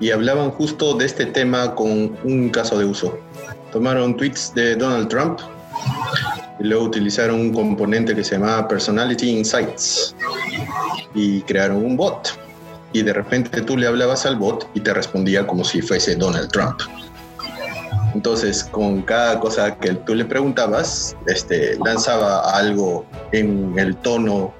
[0.00, 3.18] Y hablaban justo de este tema con un caso de uso.
[3.72, 5.40] Tomaron tweets de Donald Trump
[6.60, 10.14] y luego utilizaron un componente que se llamaba Personality Insights
[11.14, 12.38] y crearon un bot.
[12.92, 16.50] Y de repente tú le hablabas al bot y te respondía como si fuese Donald
[16.50, 16.80] Trump.
[18.14, 24.54] Entonces, con cada cosa que tú le preguntabas, este, lanzaba algo en el tono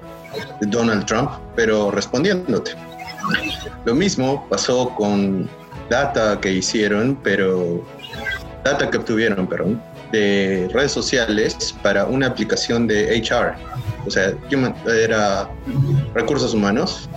[0.59, 2.71] de Donald Trump, pero respondiéndote.
[3.85, 5.49] Lo mismo pasó con
[5.89, 7.83] data que hicieron, pero
[8.63, 13.55] data que obtuvieron, perdón, de redes sociales para una aplicación de HR,
[14.05, 14.33] o sea,
[14.87, 15.49] era
[16.13, 17.09] recursos humanos.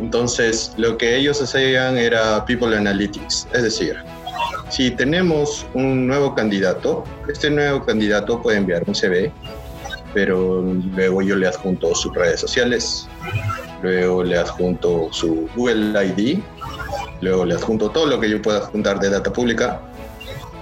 [0.00, 3.96] Entonces, lo que ellos hacían era People Analytics, es decir,
[4.70, 9.32] si tenemos un nuevo candidato, este nuevo candidato puede enviar un CV,
[10.12, 13.06] pero luego yo le adjunto sus redes sociales,
[13.82, 16.38] luego le adjunto su Google ID,
[17.20, 19.80] luego le adjunto todo lo que yo pueda adjuntar de data pública.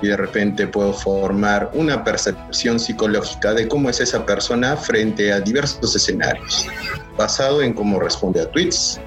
[0.02, 5.40] Y de repente puedo formar una percepción psicológica de cómo es esa persona frente a
[5.40, 6.66] diversos escenarios,
[7.16, 9.00] basado en cómo responde a tweets,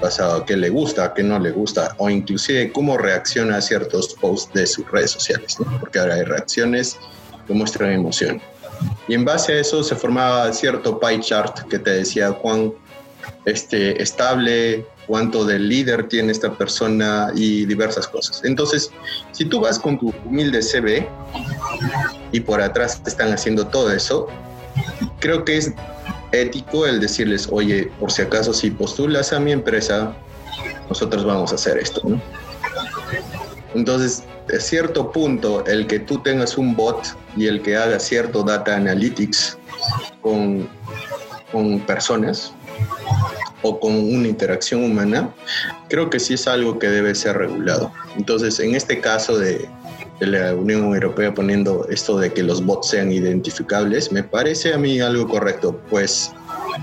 [0.00, 4.14] basado a qué le gusta, qué no le gusta, o inclusive cómo reacciona a ciertos
[4.14, 6.96] posts de sus redes sociales, porque ahora hay reacciones
[7.46, 8.40] que muestran emoción.
[9.08, 12.72] Y en base a eso se formaba cierto pie chart que te decía cuán
[13.48, 18.42] este, estable, cuánto de líder tiene esta persona y diversas cosas.
[18.44, 18.90] Entonces,
[19.32, 21.08] si tú vas con tu humilde CV
[22.32, 24.28] y por atrás te están haciendo todo eso,
[25.18, 25.72] creo que es
[26.32, 30.14] ético el decirles, oye, por si acaso si postulas a mi empresa,
[30.88, 32.02] nosotros vamos a hacer esto.
[33.74, 38.42] Entonces, a cierto punto, el que tú tengas un bot y el que haga cierto
[38.42, 39.58] data analytics
[40.20, 40.68] con,
[41.50, 42.52] con personas
[43.62, 45.34] o con una interacción humana,
[45.88, 47.92] creo que sí es algo que debe ser regulado.
[48.16, 49.68] Entonces, en este caso de,
[50.20, 54.98] la Unión Europea poniendo esto de que los bots sean identificables, me parece a mí
[54.98, 56.32] algo correcto, pues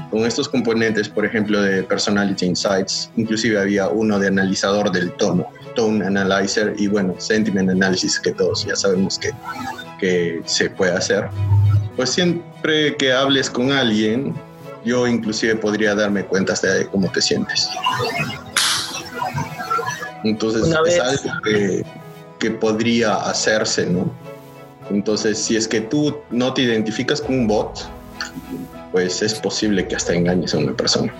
[0.09, 5.47] con estos componentes, por ejemplo, de Personality Insights, inclusive había uno de analizador del tono,
[5.75, 9.31] Tone Analyzer y bueno, Sentiment Analysis, que todos ya sabemos que,
[9.99, 11.27] que se puede hacer.
[11.95, 14.33] Pues siempre que hables con alguien,
[14.85, 17.67] yo inclusive podría darme cuenta de cómo te sientes.
[20.23, 21.85] Entonces es algo que,
[22.39, 24.11] que podría hacerse, ¿no?
[24.89, 27.87] Entonces, si es que tú no te identificas con un bot,
[28.91, 31.13] pues es posible que hasta engañes a una persona.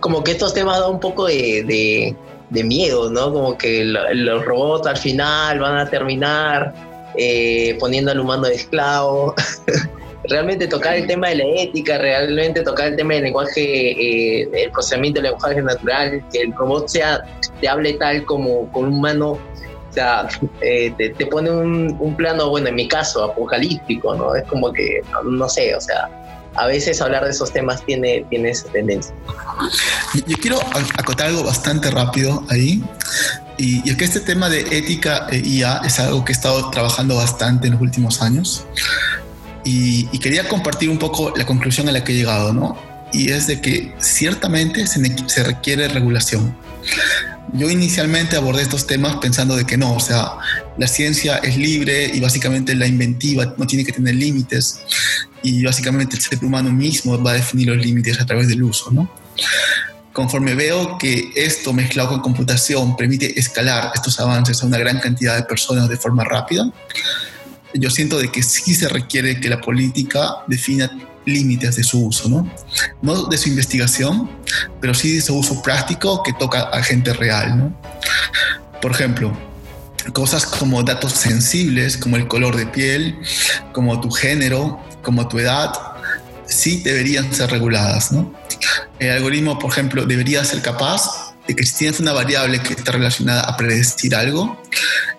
[0.00, 2.16] Como que estos temas dan un poco de,
[2.50, 3.32] de, miedo, ¿no?
[3.32, 6.74] Como que los robots al final van a terminar
[7.16, 9.34] eh, poniendo al humano de esclavo.
[10.28, 14.70] realmente tocar el tema de la ética, realmente tocar el tema del lenguaje, eh, el
[14.70, 17.24] procesamiento del lenguaje natural, que el robot sea,
[17.60, 19.38] te hable tal como con un humano
[19.96, 20.28] sea,
[20.60, 24.34] eh, te, pone un, plano, bueno, en mi caso, apocalíptico, ¿no?
[24.34, 26.08] Es como que, no, sé, o sea,
[26.54, 29.14] a veces hablar de esos temas tiene, tiene esa tendencia.
[30.26, 30.58] Yo quiero
[30.98, 32.82] acotar algo bastante rápido ahí.
[33.58, 37.16] Y, es que este tema de ética e IA es algo que he estado trabajando
[37.16, 38.66] bastante en los últimos años.
[39.66, 42.78] Y, y, quería compartir un poco la conclusión a la que he llegado, ¿no?
[43.12, 46.54] Y es de que ciertamente se, se requiere regulación
[47.52, 50.32] yo inicialmente abordé estos temas pensando de que no, o sea,
[50.76, 54.80] la ciencia es libre y básicamente la inventiva no tiene que tener límites
[55.42, 58.90] y básicamente el ser humano mismo va a definir los límites a través del uso,
[58.90, 59.10] ¿no?
[60.12, 65.36] Conforme veo que esto mezclado con computación permite escalar estos avances a una gran cantidad
[65.36, 66.70] de personas de forma rápida,
[67.78, 70.90] yo siento de que sí se requiere que la política defina
[71.24, 72.50] límites de su uso, ¿no?
[73.02, 74.30] No de su investigación,
[74.80, 77.80] pero sí de su uso práctico que toca a gente real, ¿no?
[78.80, 79.36] Por ejemplo,
[80.12, 83.18] cosas como datos sensibles, como el color de piel,
[83.72, 85.72] como tu género, como tu edad,
[86.46, 88.32] sí deberían ser reguladas, ¿no?
[88.98, 92.92] El algoritmo, por ejemplo, debería ser capaz de que si tienes una variable que está
[92.92, 94.60] relacionada a predecir algo,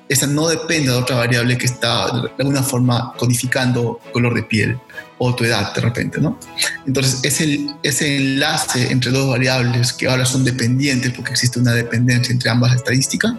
[0.10, 4.80] esa no depende de otra variable que está de alguna forma codificando color de piel
[5.17, 6.39] o tu edad de repente, ¿no?
[6.86, 12.32] Entonces, ese, ese enlace entre dos variables que ahora son dependientes porque existe una dependencia
[12.32, 13.34] entre ambas estadísticas,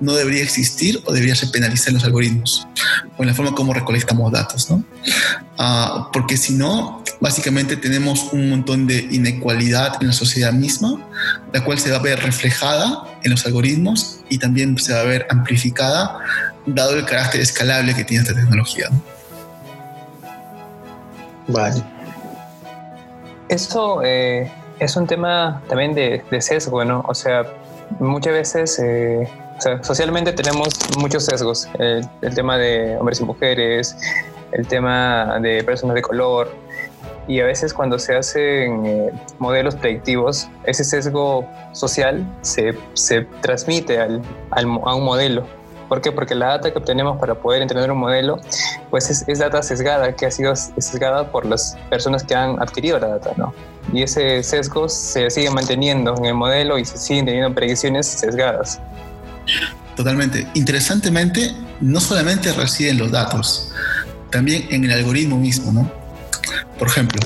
[0.00, 2.68] no debería existir o debería ser penalizar en los algoritmos
[3.16, 4.84] o en la forma como recolectamos datos, ¿no?
[5.56, 10.98] Ah, porque si no, básicamente tenemos un montón de inequalidad en la sociedad misma,
[11.52, 15.04] la cual se va a ver reflejada en los algoritmos y también se va a
[15.04, 16.20] ver amplificada
[16.66, 18.88] dado el carácter escalable que tiene esta tecnología.
[21.48, 21.82] Vale.
[23.48, 27.04] Eso eh, es un tema también de, sesgo, ¿no?
[27.08, 27.46] O sea,
[27.98, 29.26] muchas veces eh,
[29.58, 31.68] o sea, socialmente tenemos muchos sesgos.
[31.80, 33.96] El, tema de hombres y mujeres,
[34.52, 36.54] el tema de personas de color.
[37.28, 44.00] Y a veces cuando se hacen eh, modelos predictivos, ese sesgo social se, se transmite
[44.00, 45.46] al, al, a un modelo.
[45.88, 46.10] ¿Por qué?
[46.10, 48.40] Porque la data que obtenemos para poder entender un modelo,
[48.90, 52.98] pues es, es, data sesgada, que ha sido sesgada por las personas que han adquirido
[52.98, 53.54] la data, ¿no?
[53.92, 58.80] Y ese sesgo se sigue manteniendo en el modelo y se siguen teniendo predicciones sesgadas.
[59.96, 60.46] Totalmente.
[60.54, 63.72] Interesantemente, no solamente residen los datos,
[64.30, 65.97] también en el algoritmo mismo, ¿no?
[66.78, 67.20] Por ejemplo,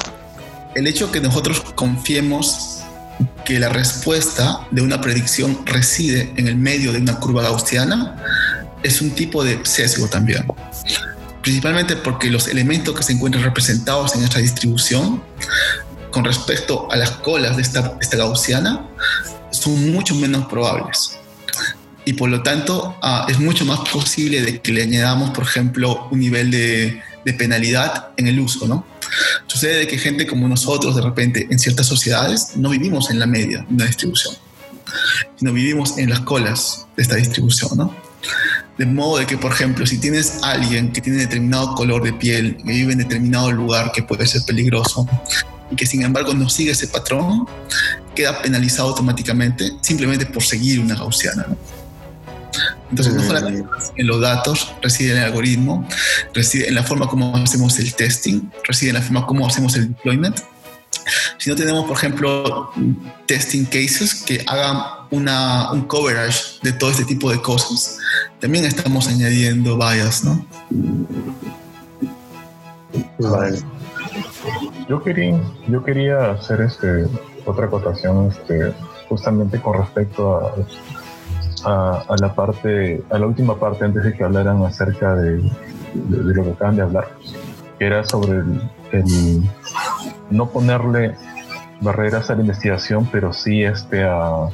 [0.74, 2.80] el hecho que nosotros confiemos
[3.44, 8.16] que la respuesta de una predicción reside en el medio de una curva gaussiana
[8.82, 10.46] es un tipo de sesgo también.
[11.42, 15.22] Principalmente porque los elementos que se encuentran representados en esta distribución
[16.10, 18.86] con respecto a las colas de esta, esta gaussiana
[19.50, 21.18] son mucho menos probables
[22.04, 26.08] y por lo tanto ah, es mucho más posible de que le añadamos, por ejemplo,
[26.10, 28.84] un nivel de, de, penalidad en el uso, ¿no?
[29.52, 33.66] Sucede que gente como nosotros, de repente, en ciertas sociedades, no vivimos en la media
[33.68, 34.34] de una distribución,
[35.36, 37.94] sino vivimos en las colas de esta distribución, ¿no?
[38.78, 42.56] De modo de que, por ejemplo, si tienes alguien que tiene determinado color de piel,
[42.64, 45.06] que vive en determinado lugar que puede ser peligroso,
[45.70, 47.46] y que sin embargo no sigue ese patrón,
[48.14, 51.44] queda penalizado automáticamente simplemente por seguir una gaussiana.
[51.46, 51.58] ¿no?
[52.92, 53.64] Entonces, no solamente
[53.96, 55.88] en los datos, reside en el algoritmo,
[56.34, 59.88] reside en la forma como hacemos el testing, reside en la forma como hacemos el
[59.88, 60.38] deployment.
[61.38, 62.70] Si no tenemos, por ejemplo,
[63.26, 67.96] testing cases que hagan una, un coverage de todo este tipo de cosas,
[68.40, 70.46] también estamos añadiendo bias, ¿no?
[74.86, 77.06] Yo quería, yo quería hacer este,
[77.46, 78.74] otra acotación este,
[79.08, 80.54] justamente con respecto a
[81.64, 86.44] a, la parte, a la última parte antes de que hablaran acerca de, de, lo
[86.44, 87.08] que acaban de hablar,
[87.78, 88.42] que era sobre
[88.92, 89.42] el,
[90.30, 91.14] no ponerle
[91.80, 94.48] barreras a la investigación, pero sí este a,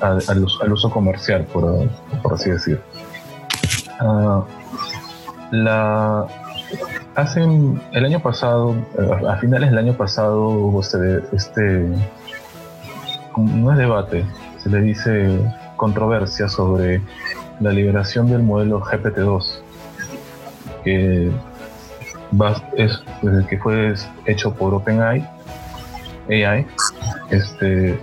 [0.00, 1.88] al, uso comercial, por,
[2.22, 2.80] por así decir.
[4.00, 4.42] Uh,
[5.50, 6.26] la,
[7.14, 8.74] hacen el año pasado,
[9.28, 11.88] a finales del año pasado hubo este, este
[13.36, 14.24] no es debate,
[14.62, 15.40] se le dice
[15.78, 17.00] controversia sobre
[17.60, 19.60] la liberación del modelo GPT-2,
[20.84, 21.30] que,
[22.36, 23.02] pues,
[23.48, 23.94] que fue
[24.26, 25.26] hecho por OpenAI,
[26.28, 26.66] AI,
[27.30, 27.98] este,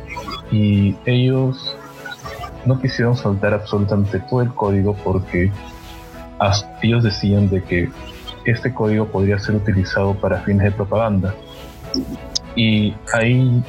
[0.51, 1.77] y ellos
[2.65, 5.51] no quisieron soltar absolutamente todo el código porque
[6.81, 7.89] ellos decían de que
[8.45, 11.33] este código podría ser utilizado para fines de propaganda.
[12.55, 13.63] Y ahí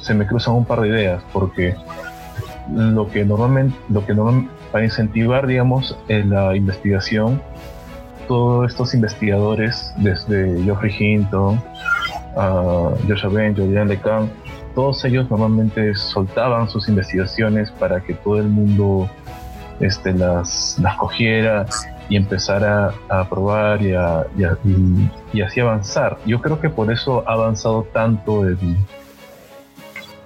[0.00, 1.74] se me cruzan un par de ideas porque
[2.72, 4.14] lo que normalmente, lo que
[4.72, 7.40] para incentivar, digamos, en la investigación,
[8.26, 11.60] todos estos investigadores, desde Geoffrey Hinton,
[12.36, 14.30] a Joshua Ben, Julian LeCun,
[14.74, 19.10] todos ellos normalmente soltaban sus investigaciones para que todo el mundo
[19.80, 21.66] este, las, las cogiera
[22.08, 23.94] y empezara a probar y,
[25.32, 26.18] y, así avanzar.
[26.26, 28.58] Yo creo que por eso ha avanzado tanto el,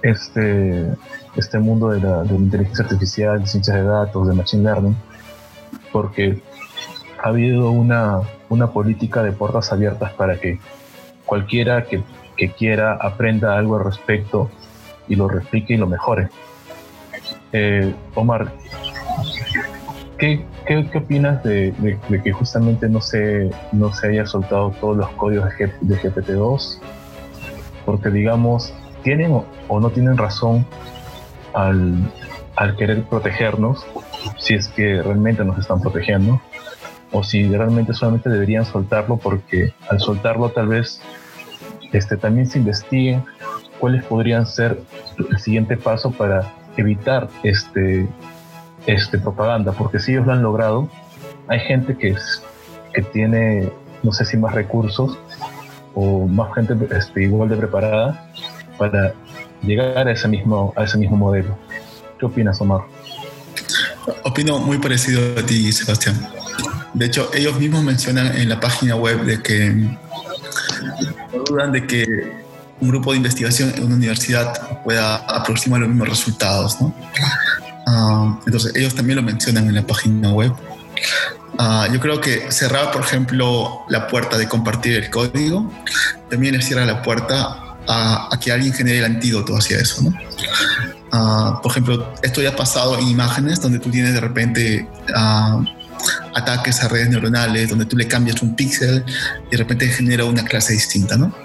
[0.01, 0.93] este,
[1.35, 4.95] este mundo de la, inteligencia artificial, de ciencias de datos, de machine learning,
[5.91, 6.41] porque
[7.21, 10.59] ha habido una, una política de puertas abiertas para que
[11.25, 12.03] cualquiera que,
[12.37, 14.49] que, quiera aprenda algo al respecto
[15.07, 16.29] y lo replique y lo mejore.
[17.51, 18.51] Eh, Omar,
[20.17, 25.09] ¿qué, qué, opinas de, de, que justamente no se, no se haya soltado todos los
[25.11, 26.79] códigos de, de GPT-2?
[27.85, 28.73] Porque digamos,
[29.03, 30.65] ¿tienen o no tienen razón
[31.53, 33.85] al, querer protegernos,
[34.37, 36.41] si es que realmente nos están protegiendo,
[37.11, 40.99] o si realmente solamente deberían soltarlo porque al soltarlo tal vez
[41.91, 43.23] este, también se investiguen
[43.79, 44.79] cuáles podrían ser
[45.29, 48.07] el siguiente paso para evitar este,
[48.87, 50.89] este propaganda, porque si ellos lo han logrado,
[51.47, 52.15] hay gente que,
[52.93, 53.69] que tiene,
[54.01, 55.19] no sé si más recursos
[55.93, 58.27] o más gente este, igual de preparada
[58.77, 59.13] para
[59.63, 61.57] llegar a ese mismo, a ese mismo modelo.
[62.19, 62.81] ¿Qué opinas, Omar?
[64.23, 66.19] Opino muy parecido a ti, Sebastián.
[66.93, 69.97] De hecho, ellos mismos mencionan en la página web de que
[71.49, 72.43] dudan de que
[72.79, 76.79] un grupo de investigación en una universidad pueda aproximar los mismos resultados.
[76.81, 76.93] ¿no?
[77.87, 80.51] Ah, entonces, ellos también lo mencionan en la página web.
[81.57, 85.71] Ah, yo creo que cerrar, por ejemplo, la puerta de compartir el código
[86.29, 90.01] también les cierra la puerta a, que alguien genere el antídoto hacia eso.
[90.03, 90.13] ¿no?
[91.11, 95.63] Ah, por ejemplo, esto ya ha pasado en imágenes donde tú tienes de repente uh,
[96.35, 99.05] ataques a redes neuronales, donde tú le cambias un píxel
[99.47, 101.35] y de repente genera una clase distinta, ¿no?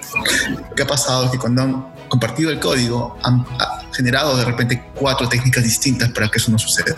[0.49, 3.45] Lo que ha pasado es que cuando han compartido el código, han
[3.93, 6.95] generado de repente cuatro técnicas distintas para que eso no suceda.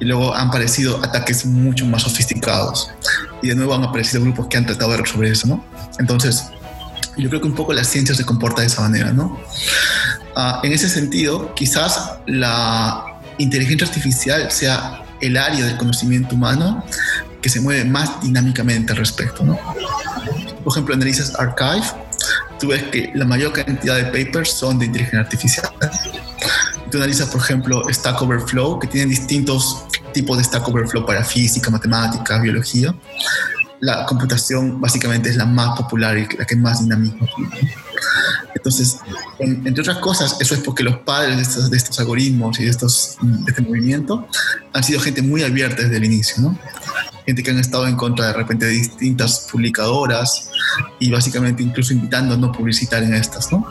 [0.00, 2.90] Y luego han aparecido ataques mucho más sofisticados.
[3.42, 5.64] Y de nuevo han aparecido grupos que han tratado de resolver eso, ¿no?
[5.98, 6.44] Entonces,
[7.16, 9.38] yo creo que un poco la ciencia se comporta de esa manera, ¿no?
[10.34, 16.84] Ah, en ese sentido, quizás la inteligencia artificial sea el área del conocimiento humano
[17.40, 19.44] que se mueve más dinámicamente al respecto.
[19.44, 19.58] ¿no?
[20.62, 21.86] Por ejemplo, analizas Archive,
[22.58, 25.70] tú ves que la mayor cantidad de papers son de inteligencia artificial.
[26.90, 31.70] Tú analizas, por ejemplo, Stack Overflow, que tienen distintos tipos de Stack Overflow para física,
[31.70, 32.94] matemáticas, biología.
[33.80, 37.72] La computación básicamente es la más popular y la que más dinamismo tiene.
[38.54, 38.98] Entonces,
[39.38, 41.36] entre otras cosas, eso es porque los padres
[41.70, 44.26] de estos, algoritmos y de, estos, de este movimiento
[44.72, 46.58] han sido gente muy abierta desde el inicio, ¿no?
[47.24, 50.50] Gente que han estado en contra de repente de distintas publicadoras
[50.98, 53.68] y básicamente incluso invitando a no publicitar en estas, ¿no?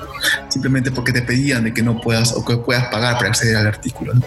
[0.49, 3.67] Simplemente porque te pedían de que no puedas o que puedas pagar para acceder al
[3.67, 4.21] artículo, ¿no?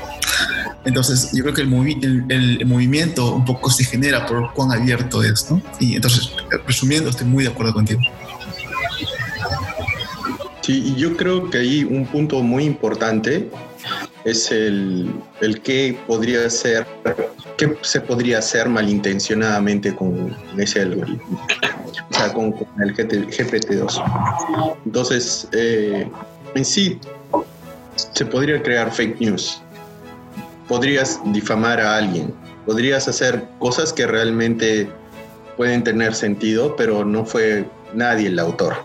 [0.89, 5.47] Entonces, yo creo que el, movimiento un poco se genera por cuán abierto es.
[5.79, 6.33] Y entonces,
[6.67, 8.01] resumiendo, estoy muy de acuerdo contigo.
[10.63, 13.51] Sí, yo creo que ahí un punto muy importante
[14.25, 15.13] es el,
[15.43, 16.87] el que podría ser,
[17.59, 21.47] qué se podría hacer malintencionadamente con ese algoritmo,
[22.11, 24.77] o sea, con, el GPT-2.
[24.87, 26.09] Entonces, eh,
[26.55, 26.99] en sí,
[28.15, 29.63] se podría crear fake news,
[30.69, 32.35] podrías difamar a alguien,
[32.67, 34.91] podrías hacer cosas que realmente
[35.57, 38.77] pueden tener sentido, pero no fue nadie el autor.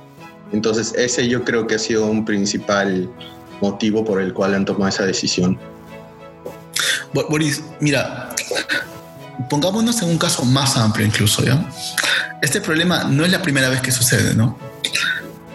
[0.52, 3.10] Entonces, ese yo creo que ha sido un principal
[3.62, 5.60] motivo por el cual han tomado esa decisión.
[7.14, 8.34] Boris, mira,
[9.50, 11.64] pongámonos en un caso más amplio incluso, ¿ya?
[12.42, 14.58] Este problema no es la primera vez que sucede, ¿no?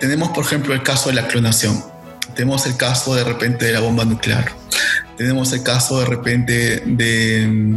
[0.01, 1.83] Tenemos, por ejemplo, el caso de la clonación.
[2.35, 4.53] Tenemos el caso de repente de la bomba nuclear.
[5.19, 7.77] Tenemos el caso de repente de,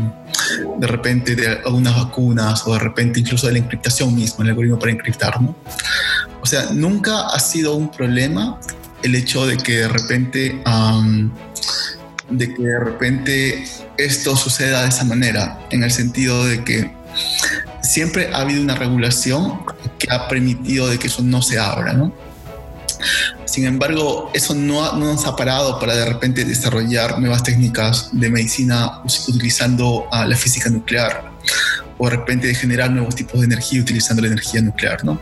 [0.77, 4.77] de repente de algunas vacunas o de repente incluso de la encriptación misma, el algoritmo
[4.77, 5.55] para encriptar, ¿no?
[6.41, 8.59] O sea, nunca ha sido un problema
[9.03, 10.61] el hecho de que de repente,
[12.29, 13.63] de que de repente
[13.97, 16.91] esto suceda de esa manera, en el sentido de que
[17.81, 19.61] siempre ha habido una regulación
[19.97, 22.13] que ha permitido de que eso no se abra, ¿no?
[23.51, 28.29] Sin embargo, eso no, no, nos ha parado para de repente desarrollar nuevas técnicas de
[28.29, 31.33] medicina utilizando la física nuclear
[31.97, 35.19] o de repente de generar nuevos tipos de energía utilizando la energía nuclear, ¿no?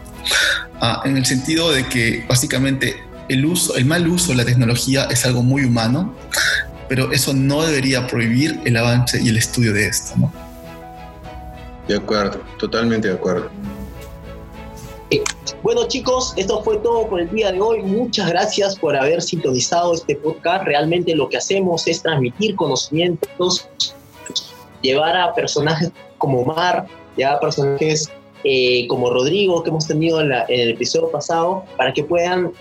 [0.79, 2.97] Ah, en el sentido de que básicamente
[3.29, 6.15] el, uso, el mal uso de la tecnología es algo muy humano,
[6.87, 10.13] pero eso no debería prohibir el avance y el estudio de esto.
[10.17, 10.31] ¿no?
[11.87, 13.49] De acuerdo, totalmente de acuerdo.
[15.63, 17.81] Bueno chicos, esto fue todo por el día de hoy.
[17.81, 20.65] Muchas gracias por haber sintonizado este podcast.
[20.65, 23.67] Realmente lo que hacemos es transmitir conocimientos,
[24.81, 26.85] llevar a personajes como Mar,
[27.17, 28.09] llevar a personajes
[28.43, 32.51] eh, como Rodrigo, que hemos tenido en, el episodio pasado, para que puedan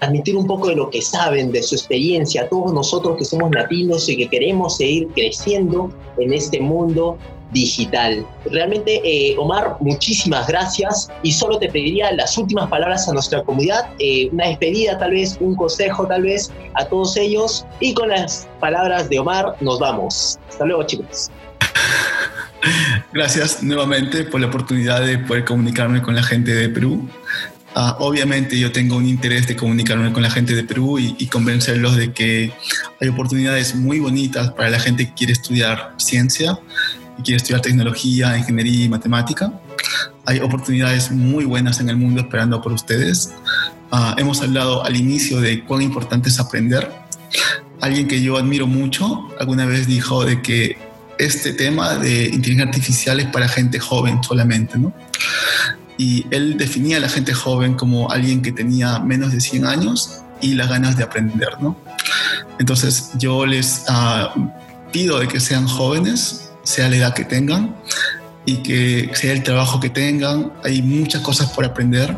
[0.00, 4.08] admitir un poco de lo que saben, de su experiencia, todos nosotros que somos latinos
[4.08, 7.16] y que queremos seguir creciendo en este mundo
[7.54, 8.26] digital.
[8.50, 13.88] Realmente, eh, Omar, muchísimas gracias y solo te pediría las últimas palabras a nuestra comunidad,
[13.98, 18.46] eh, una despedida tal vez, un consejo tal vez a todos ellos y con las
[18.60, 20.38] palabras de Omar nos vamos.
[20.50, 21.30] Hasta luego chicos.
[23.12, 27.08] Gracias nuevamente por la oportunidad de poder comunicarme con la gente de Perú.
[27.76, 31.96] Ah, obviamente yo tengo un interés de comunicarme con la gente de Perú y, convencerlos
[31.96, 32.52] de que
[33.00, 36.56] hay oportunidades muy bonitas para la gente que quiere estudiar ciencia
[37.18, 39.52] y quiere estudiar tecnología, ingeniería y matemática.
[40.26, 43.32] Hay oportunidades muy buenas en el mundo esperando por ustedes.
[43.90, 46.90] Ah, hemos hablado al inicio de cuán importante es aprender.
[47.80, 50.78] Alguien que yo admiro mucho alguna vez dijo de que
[51.18, 54.92] este tema de inteligencia artificial es para gente joven solamente, ¿no?
[55.96, 60.22] y él definía a la gente joven como alguien que tenía menos de 100 años
[60.40, 61.76] y las ganas de aprender, ¿no?
[62.58, 64.34] Entonces yo les ah,
[64.92, 67.76] pido de que sean jóvenes, sea la edad que tengan
[68.46, 72.16] y que sea el trabajo que tengan, hay muchas cosas por aprender,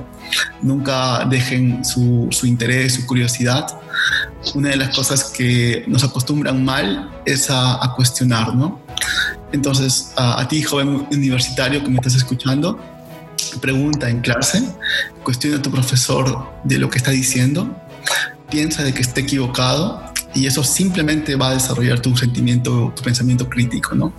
[0.63, 3.67] nunca dejen su, su interés, su curiosidad.
[4.55, 8.81] Una de las cosas que nos acostumbran mal es a, a cuestionar, ¿no?
[9.53, 12.79] Entonces, a, a ti, joven universitario que me estás escuchando,
[13.61, 14.63] pregunta en clase,
[15.23, 17.75] cuestiona a tu profesor de lo que está diciendo,
[18.51, 20.03] piensa de que esté equivocado
[20.37, 24.13] y eso simplemente va a desarrollar tu sentimiento, tu pensamiento crítico, ¿no?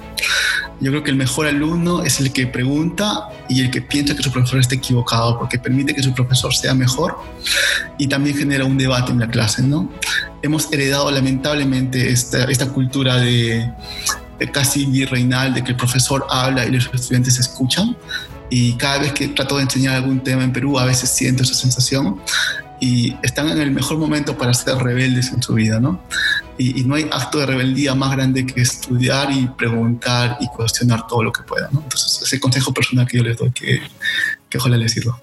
[0.80, 4.24] Yo creo que el mejor alumno es el que pregunta y el que piensa que
[4.24, 7.18] su profesor está equivocado, porque permite que su profesor sea mejor
[7.99, 9.91] y también genera un debate en la clase, ¿no?
[10.41, 13.72] Hemos heredado lamentablemente esta, cultura de,
[14.39, 17.95] de casi virreinal, de que el profesor habla y los estudiantes escuchan,
[18.49, 21.53] y cada vez que trato de enseñar algún tema en Perú, a veces siento esa
[21.53, 22.20] sensación
[22.80, 26.01] y están en el mejor momento para ser rebeldes en su vida, ¿no?
[26.57, 31.23] Y, no hay acto de rebeldía más grande que estudiar y preguntar y cuestionar todo
[31.23, 31.82] lo que pueda, ¿no?
[31.82, 33.82] Entonces, ese consejo personal que yo les doy, que,
[34.49, 35.19] que ojalá les sirva.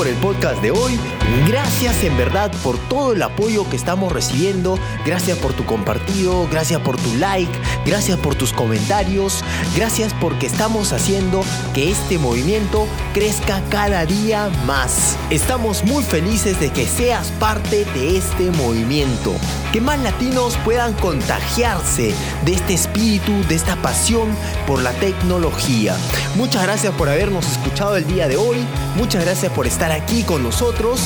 [0.00, 1.19] por el podcast de hoy.
[1.46, 4.78] Gracias en verdad por todo el apoyo que estamos recibiendo.
[5.06, 7.50] Gracias por tu compartido, gracias por tu like,
[7.86, 9.44] gracias por tus comentarios,
[9.76, 15.16] gracias porque estamos haciendo que este movimiento crezca cada día más.
[15.30, 19.34] Estamos muy felices de que seas parte de este movimiento.
[19.72, 22.12] Que más latinos puedan contagiarse
[22.44, 24.34] de este espíritu, de esta pasión
[24.66, 25.96] por la tecnología.
[26.34, 28.58] Muchas gracias por habernos escuchado el día de hoy.
[28.96, 31.00] Muchas gracias por estar aquí con nosotros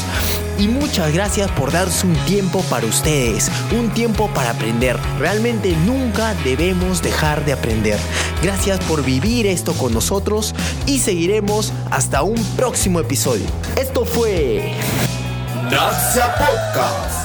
[0.59, 4.99] y muchas gracias por darse un tiempo para ustedes, un tiempo para aprender.
[5.19, 7.99] Realmente nunca debemos dejar de aprender.
[8.43, 10.55] Gracias por vivir esto con nosotros
[10.87, 13.47] y seguiremos hasta un próximo episodio.
[13.77, 14.75] Esto fue
[15.71, 17.24] Naxa Podcast.